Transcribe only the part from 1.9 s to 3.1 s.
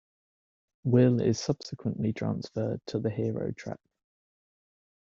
transferred to